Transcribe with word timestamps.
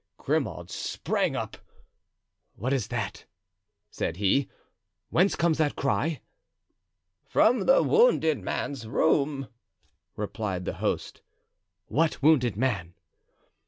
Grimaud 0.17 0.71
sprang 0.71 1.35
up. 1.35 1.57
"What 2.55 2.73
is 2.73 2.87
that?" 2.87 3.25
said 3.91 4.17
he; 4.17 4.49
"whence 5.11 5.35
comes 5.35 5.59
that 5.59 5.75
cry?" 5.75 6.21
"From 7.23 7.67
the 7.67 7.83
wounded 7.83 8.39
man's 8.39 8.87
room," 8.87 9.47
replied 10.15 10.65
the 10.65 10.73
host. 10.81 11.21
"What 11.85 12.19
wounded 12.23 12.57
man?" 12.57 12.95